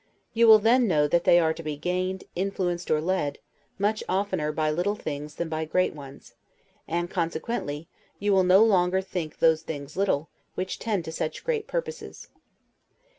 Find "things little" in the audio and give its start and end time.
9.61-10.31